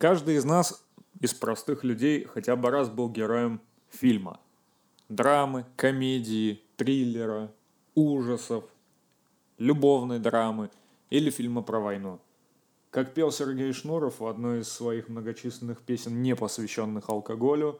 [0.00, 0.82] Каждый из нас,
[1.20, 4.40] из простых людей, хотя бы раз был героем фильма.
[5.10, 7.52] Драмы, комедии, триллера,
[7.94, 8.64] ужасов,
[9.58, 10.70] любовной драмы
[11.10, 12.18] или фильма про войну.
[12.88, 17.78] Как пел Сергей Шнуров в одной из своих многочисленных песен, не посвященных алкоголю,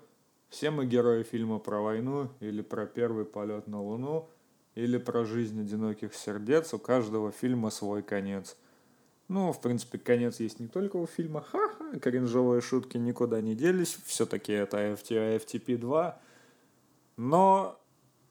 [0.51, 4.29] все мы герои фильма про войну или про первый полет на Луну
[4.75, 8.59] или про жизнь одиноких сердец, у каждого фильма свой конец–
[9.31, 11.41] ну, в принципе, конец есть не только у фильма.
[11.41, 13.97] Ха-ха, кринжовые шутки никуда не делись.
[14.05, 16.21] Все-таки это FTI FTP 2.
[17.17, 17.81] Но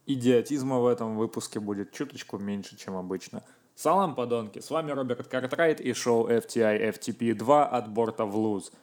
[0.05, 3.43] идиотизма в этом выпуске будет чуточку меньше, чем обычно.
[3.75, 4.59] Салам, подонки!
[4.59, 8.73] С вами Роберт Картрайт и шоу FTI FTP 2 от борта в луз.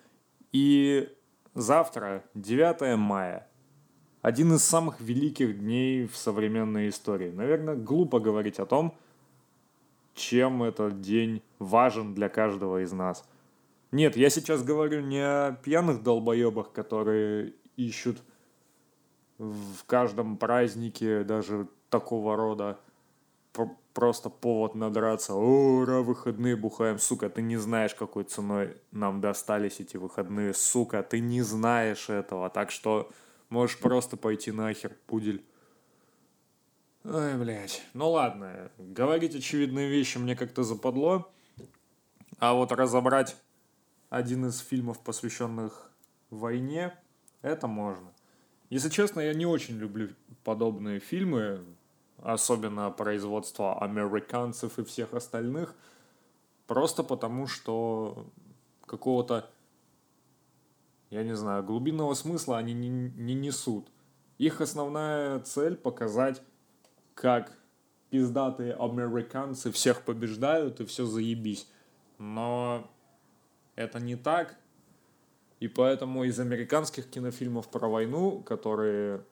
[0.52, 1.14] И
[1.55, 3.46] завтра, 9 мая,
[4.22, 7.30] один из самых великих дней в современной истории.
[7.30, 8.96] Наверное, глупо говорить о том,
[10.16, 13.25] чем этот день важен для каждого из нас.
[13.93, 18.23] Нет, я сейчас говорю не о пьяных долбоебах, которые ищут
[19.39, 22.78] в каждом празднике даже такого рода
[23.97, 25.33] просто повод надраться.
[25.33, 26.98] О, ура, выходные бухаем.
[26.98, 30.53] Сука, ты не знаешь, какой ценой нам достались эти выходные.
[30.53, 32.51] Сука, ты не знаешь этого.
[32.51, 33.11] Так что
[33.48, 35.42] можешь просто пойти нахер, пудель.
[37.08, 37.82] Ой, блядь.
[37.94, 41.30] Ну ладно, говорить очевидные вещи мне как-то западло.
[42.40, 43.36] А вот разобрать
[44.10, 45.92] один из фильмов, посвященных
[46.30, 46.98] войне,
[47.42, 48.12] это можно.
[48.70, 50.08] Если честно, я не очень люблю
[50.42, 51.64] подобные фильмы,
[52.18, 55.77] особенно производства американцев и всех остальных,
[56.66, 58.27] просто потому что
[58.84, 59.48] какого-то,
[61.10, 63.88] я не знаю, глубинного смысла они не, не несут.
[64.38, 66.42] Их основная цель показать
[67.17, 67.50] как
[68.11, 71.67] пиздатые американцы всех побеждают и все заебись.
[72.19, 72.89] Но
[73.75, 74.56] это не так.
[75.58, 79.25] И поэтому из американских кинофильмов про войну, которые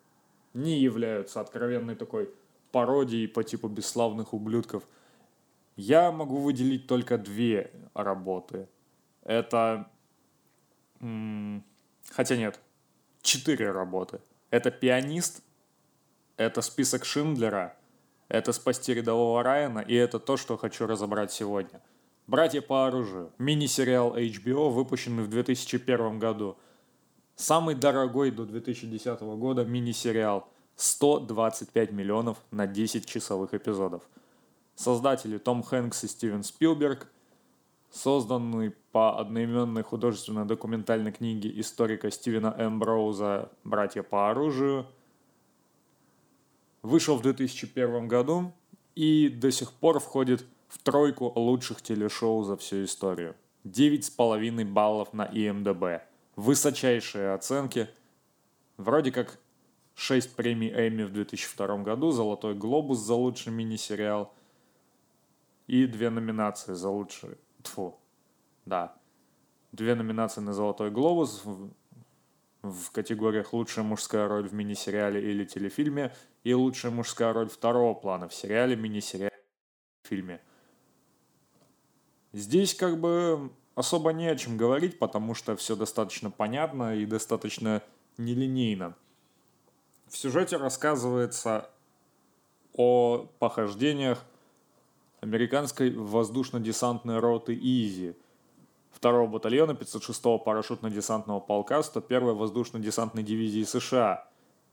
[0.54, 2.30] не являются откровенной такой
[2.72, 4.88] пародией по типу бесславных ублюдков,
[5.76, 8.66] я могу выделить только две работы.
[9.22, 9.90] Это...
[11.00, 12.58] Хотя нет,
[13.20, 14.20] четыре работы.
[14.50, 15.42] Это «Пианист»,
[16.36, 17.76] это список Шиндлера,
[18.34, 21.80] это спасти рядового Райана, и это то, что хочу разобрать сегодня.
[22.26, 26.56] «Братья по оружию»– мини-сериал HBO, выпущенный в 2001 году.
[27.36, 34.02] Самый дорогой до 2010 года мини-сериал– 125 миллионов на 10 часовых эпизодов.
[34.74, 37.06] Создатели Том Хэнкс и Стивен Спилберг,
[37.92, 44.86] созданный по одноименной художественно-документальной книге историка Стивена Эмброуза «Братья по оружию»,
[46.84, 48.52] Вышел в 2001 году
[48.94, 53.36] и до сих пор входит в тройку лучших телешоу за всю историю.
[53.64, 56.02] 9,5 баллов на IMDb.
[56.36, 57.88] Высочайшие оценки.
[58.76, 59.38] Вроде как
[59.94, 64.34] 6 премий Эмми в 2002 году, Золотой Глобус за лучший мини-сериал
[65.66, 67.38] и две номинации за лучший...
[67.62, 67.98] Тьфу,
[68.66, 68.94] да.
[69.72, 71.44] Две номинации на Золотой Глобус
[72.64, 76.14] в категориях «Лучшая мужская роль в мини-сериале или телефильме»
[76.44, 79.36] и «Лучшая мужская роль второго плана в сериале, мини-сериале,
[80.02, 80.40] фильме».
[82.32, 87.82] Здесь как бы особо не о чем говорить, потому что все достаточно понятно и достаточно
[88.16, 88.96] нелинейно.
[90.08, 91.70] В сюжете рассказывается
[92.72, 94.24] о похождениях
[95.20, 98.14] американской воздушно-десантной роты «Изи»,
[99.00, 104.28] 2 батальона 506-го парашютно-десантного полка 101-й воздушно-десантной дивизии США.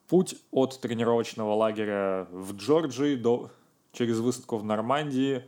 [0.08, 3.50] Путь от тренировочного лагеря в Джорджии до,
[3.94, 5.44] через высадку в Нормандии,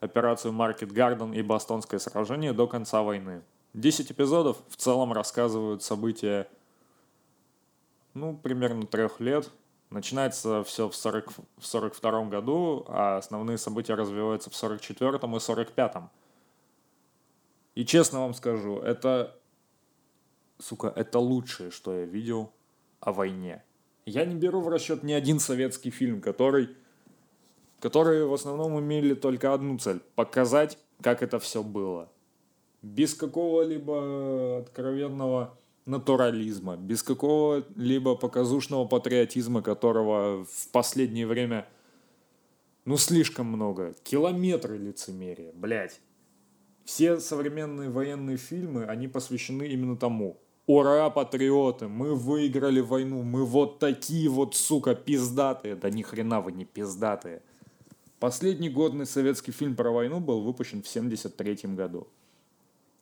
[0.00, 3.42] операцию Маркет Гарден и Бостонское сражение до конца войны.
[3.74, 6.48] 10 эпизодов в целом рассказывают события,
[8.14, 9.50] ну, примерно трех лет.
[9.90, 15.94] Начинается все в, 40, в 42 году, а основные события развиваются в 44 и 45
[15.94, 16.08] -м.
[17.74, 19.36] И честно вам скажу, это,
[20.58, 22.52] сука, это лучшее, что я видел
[23.00, 23.62] о войне.
[24.06, 26.70] Я не беру в расчет ни один советский фильм, который,
[27.80, 32.10] которые в основном имели только одну цель– показать, как это все было.
[32.82, 35.56] Без какого-либо откровенного
[35.86, 41.68] натурализма, без какого-либо показушного патриотизма, которого в последнее время,
[42.84, 43.94] ну, слишком много.
[44.02, 46.00] Километры лицемерия, блядь.
[46.84, 50.38] Все современные военные фильмы, они посвящены именно тому.
[50.66, 55.74] Ура, патриоты, мы выиграли войну, мы вот такие вот, сука, пиздатые.
[55.74, 57.42] Да ни хрена вы не пиздатые.
[58.20, 62.06] Последний годный советский фильм про войну был выпущен в 73 году.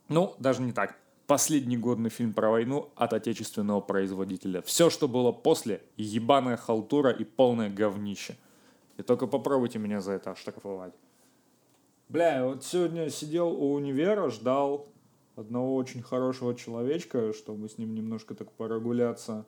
[0.08, 0.96] Ну, даже не так.
[1.26, 4.62] последний годный фильм про войну от отечественного производителя.
[4.62, 8.34] Все, что было после, ебаная халтура и полное говнище.
[8.96, 10.94] И только попробуйте меня за это оштрафовать.
[12.08, 14.88] Бля, вот сегодня сидел у универа, ждал
[15.36, 19.44] одного очень хорошего человечка, чтобы с ним немножко так прогуляться.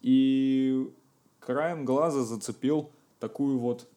[0.00, 0.92] И
[1.40, 3.88] краем глаза зацепил такую вот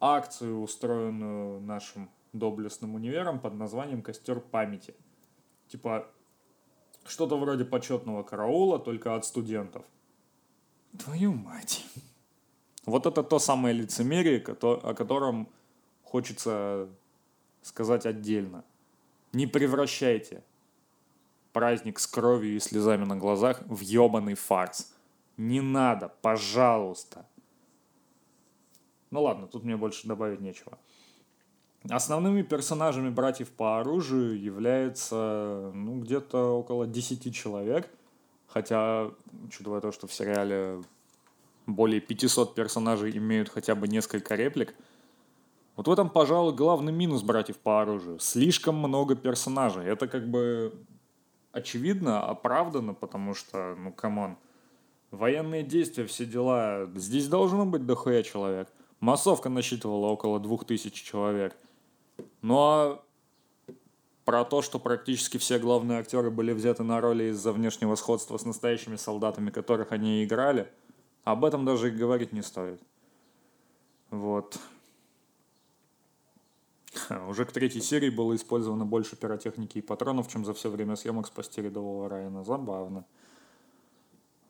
[0.00, 4.94] акцию, устроенную нашим доблестным универом под названием «Костер памяти».
[5.68, 6.06] Типа,
[7.06, 9.86] что-то вроде почетного караула, только от студентов.
[10.98, 11.86] Твою мать.
[12.84, 15.48] Вот это то самое лицемерие, о котором
[16.02, 16.90] хочется
[17.64, 18.64] сказать отдельно.
[19.32, 20.44] Не превращайте
[21.52, 24.94] праздник с кровью и слезами на глазах в ебаный фарс.
[25.36, 27.26] Не надо, пожалуйста.
[29.10, 30.78] Ну ладно, тут мне больше добавить нечего.
[31.88, 37.88] Основными персонажами братьев по оружию является ну, где-то около 10 человек.
[38.46, 39.10] Хотя,
[39.46, 40.82] учитывая то, что в сериале
[41.66, 44.74] более 500 персонажей имеют хотя бы несколько реплик,
[45.76, 48.18] вот в этом, пожалуй, главный минус братьев по оружию.
[48.18, 49.86] Слишком много персонажей.
[49.86, 50.72] Это как бы
[51.52, 54.36] очевидно, оправдано, потому что, ну, come on,
[55.10, 56.90] военные действия, все дела.
[56.94, 58.68] Здесь должно быть дохуя человек.
[59.00, 61.56] Массовка насчитывала около двух тысяч человек.
[62.42, 63.02] Ну а
[64.24, 68.44] про то, что практически все главные актеры были взяты на роли из-за внешнего сходства с
[68.44, 70.70] настоящими солдатами, которых они играли,
[71.24, 72.80] об этом даже и говорить не стоит.
[74.10, 74.58] Вот.
[77.28, 81.26] Уже к третьей серии было использовано больше пиротехники и патронов, чем за все время съемок
[81.26, 82.44] спасти рядового Райана.
[82.44, 83.04] Забавно.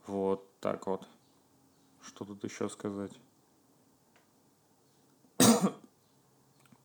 [0.06, 1.06] Вот так вот.
[2.02, 3.12] Что тут еще сказать?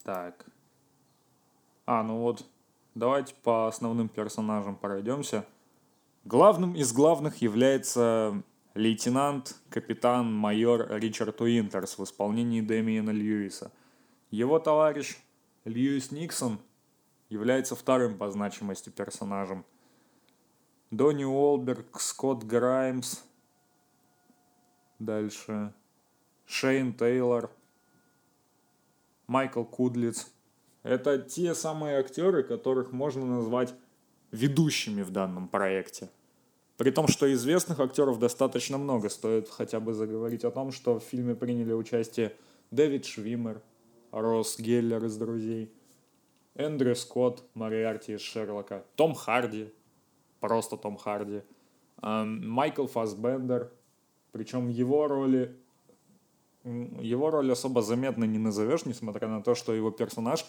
[0.04, 0.46] так.
[1.86, 2.46] А, ну вот,
[2.96, 5.46] давайте по основным персонажам пройдемся.
[6.24, 8.44] Главным из главных является
[8.76, 13.72] лейтенант, капитан, майор Ричард Уинтерс в исполнении Дэмиена Льюиса.
[14.30, 15.18] Его товарищ
[15.66, 16.60] Льюис Никсон
[17.30, 19.66] является вторым по значимости персонажем.
[20.92, 23.20] Донни Уолберг, Скотт Граймс,
[24.98, 25.74] дальше
[26.46, 27.52] Шейн Тейлор,
[29.28, 30.32] Майкл Кудлиц–
[30.84, 33.76] это те самые актеры, которых можно назвать
[34.32, 36.10] ведущими в данном проекте.
[36.78, 39.10] При том, что известных актеров достаточно много.
[39.10, 42.34] Стоит хотя бы заговорить о том, что в фильме приняли участие
[42.72, 43.62] Дэвид Швиммер,
[44.12, 45.72] Росс Геллер из «Друзей»,
[46.56, 49.74] Эндрю Скотт, Мариарти из «Шерлока», Том Харди,
[50.40, 51.42] просто Том Харди,
[52.02, 53.72] Майкл Фасбендер,
[54.32, 55.56] причем его роли
[56.64, 60.46] его роль особо заметно не назовешь, несмотря на то, что его персонаж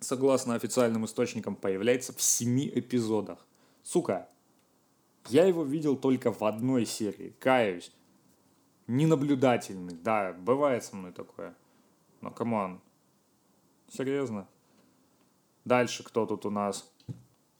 [0.00, 3.46] согласно официальным источникам, появляется в семи эпизодах.
[3.82, 4.28] Сука,
[5.28, 7.92] я его видел только в одной серии, каюсь.
[8.86, 11.54] Ненаблюдательный, да, бывает со мной такое.
[12.20, 12.80] Но, come on,
[13.88, 14.48] серьезно.
[15.64, 16.90] Дальше кто тут у нас?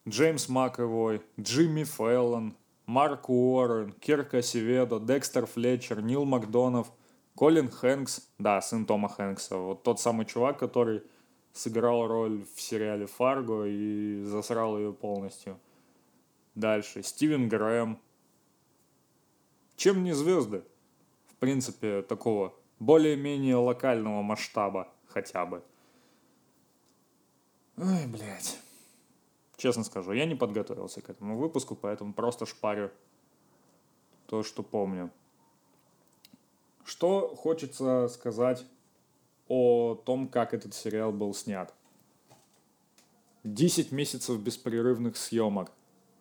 [0.09, 2.57] Джеймс Макэвой, Джимми Фэллон,
[2.87, 6.93] Марк Уоррен, Кирк Асеведо, Декстер Флетчер, Нил Макдона,
[7.35, 11.03] Колин Хэнкс, да, сын Тома Хэнкса, вот тот самый чувак, который
[11.53, 15.59] сыграл роль в сериале «Фарго» и засрал ее полностью.
[16.55, 17.03] Дальше.
[17.03, 17.99] Стивен Грэм.
[19.77, 20.63] Чем не звезды?
[21.27, 25.63] В принципе, такого более-менее локального масштаба хотя бы.
[27.77, 28.59] Ой, блядь.
[29.57, 32.91] Честно скажу, я не подготовился к этому выпуску, поэтому просто шпарю
[34.27, 35.11] то, что помню.
[36.85, 38.65] Что хочется сказать
[39.49, 41.73] о том, как этот сериал был снят.
[43.45, 45.71] 10 месяцев беспрерывных съемок.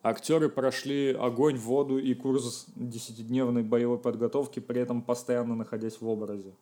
[0.06, 6.54] Актеры прошли огонь, воду и курс 10-дневной боевой подготовки, при этом постоянно находясь в образе.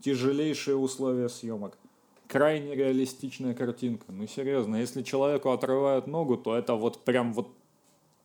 [0.00, 1.76] Тяжелейшие условия съемок.
[2.28, 4.04] Крайне реалистичная картинка.
[4.12, 7.48] Ну серьезно, если человеку отрывают ногу, то это вот прям вот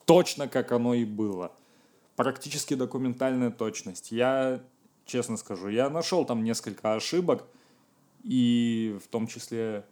[0.05, 1.51] точно как оно и было.
[2.15, 4.11] Практически документальная точность.
[4.11, 4.61] Я,
[5.05, 7.43] честно скажу, я нашел там несколько ошибок–
[8.23, 9.85] и в том числе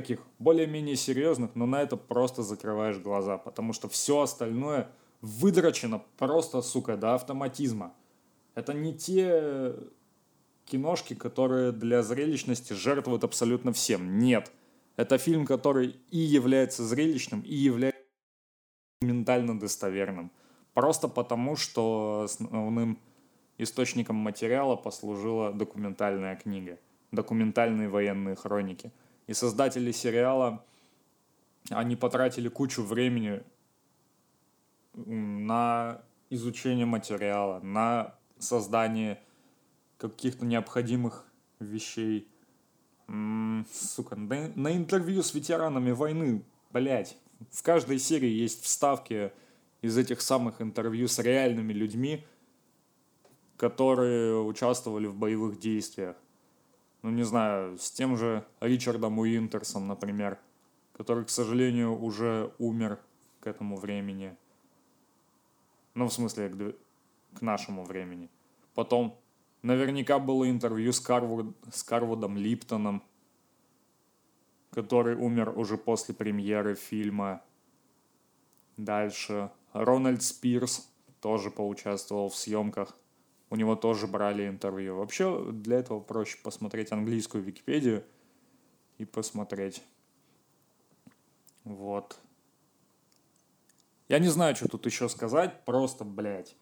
[0.00, 6.62] таких более-менее серьезных, но на это просто закрываешь глаза, потому что все остальное выдрачено просто,
[6.62, 7.92] сука, до автоматизма.
[8.54, 9.74] Это не те
[10.66, 14.20] киношки, которые для зрелищности жертвуют абсолютно всем.
[14.20, 14.52] Нет.
[14.94, 18.00] Это фильм, который и является зрелищным, и является
[19.00, 20.30] ментально достоверным.
[20.74, 23.00] Просто потому, что основным
[23.58, 26.78] источником материала послужила документальная книга–
[27.10, 28.92] документальные военные хроники.
[29.28, 30.64] И создатели сериала,
[31.70, 33.42] они потратили кучу времени
[34.94, 39.22] на изучение материала, на создание
[39.98, 41.26] каких-то необходимых
[41.60, 42.26] вещей.
[43.06, 46.42] М-м, сука, на, на интервью с ветеранами войны,
[46.72, 47.16] блять.
[47.50, 49.30] В каждой серии есть вставки
[49.82, 52.24] из этих самых интервью с реальными людьми,
[53.58, 56.16] которые участвовали в боевых действиях.
[57.02, 60.38] Ну, не знаю, с тем же Ричардом Уинтерсом, например,
[60.92, 62.98] который, к сожалению, уже умер
[63.40, 64.36] к этому времени.
[65.94, 68.28] Ну, в смысле, к, к нашему времени.
[68.74, 69.16] Потом
[69.62, 73.02] наверняка было интервью с, Карвуд, с Карвудом Липтоном,
[74.70, 77.42] который умер уже после премьеры фильма.
[78.76, 79.50] Дальше.
[79.72, 80.88] Рональд Спирс
[81.20, 82.96] тоже поучаствовал в съемках.
[83.50, 84.96] У него тоже брали интервью.
[84.96, 88.04] Вообще, для этого проще посмотреть английскую Википедию
[88.98, 89.82] и посмотреть.
[91.64, 92.18] Вот.
[94.08, 95.64] Я не знаю, что тут еще сказать.
[95.64, 96.56] Просто, блядь.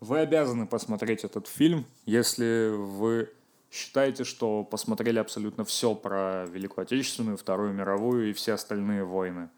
[0.00, 3.32] Вы обязаны посмотреть этот фильм, если вы
[3.70, 9.48] считаете, что посмотрели абсолютно все про Великую Отечественную, Вторую мировую и все остальные войны.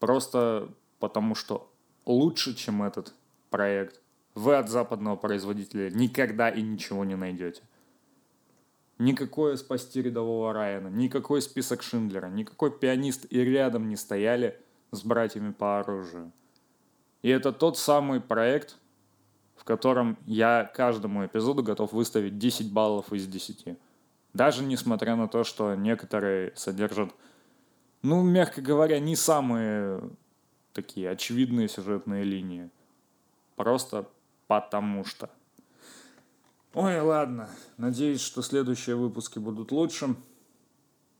[0.00, 0.68] Просто
[0.98, 1.70] потому что
[2.04, 3.14] лучше, чем этот
[3.50, 4.00] проект,
[4.38, 7.62] вы от западного производителя никогда и ничего не найдете.
[8.98, 14.58] Никакое спасти рядового Райана, никакой список Шиндлера, никакой пианист и рядом не стояли
[14.90, 16.32] с братьями по оружию.
[17.22, 18.76] И это тот самый проект,
[19.56, 23.76] в котором я каждому эпизоду готов выставить 10 баллов из 10.
[24.34, 27.12] Даже несмотря на то, что некоторые содержат,
[28.02, 30.10] ну, мягко говоря, не самые
[30.72, 32.70] такие очевидные сюжетные линии.
[33.56, 34.08] Просто
[34.48, 35.30] потому что.
[36.74, 37.48] Ой, ладно.
[37.76, 40.16] Надеюсь, что следующие выпуски будут лучше.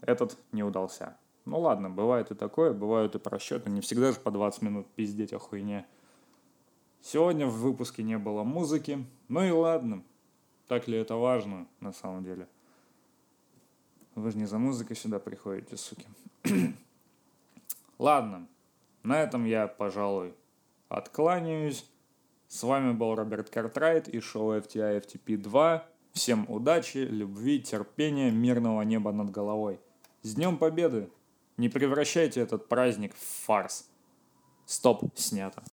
[0.00, 1.16] Этот не удался.
[1.44, 3.70] Ну ладно, бывает и такое, бывают и просчеты.
[3.70, 5.86] Не всегда же по 20 минут пиздеть о хуйне.
[7.00, 9.06] Сегодня в выпуске не было музыки.
[9.28, 10.02] Ну и ладно.
[10.66, 12.48] Так ли это важно на самом деле?
[14.14, 16.06] Вы же не за музыкой сюда приходите, суки.
[17.98, 18.48] ладно.
[19.02, 20.34] На этом я, пожалуй,
[20.88, 21.88] откланяюсь.
[22.48, 25.86] С вами был Роберт Картрайт и шоу FTI FTP 2.
[26.12, 29.78] Всем удачи, любви, терпения, мирного неба над головой.
[30.22, 31.10] С Днем Победы!
[31.58, 33.90] Не превращайте этот праздник в фарс.
[34.64, 35.62] Стоп, снято.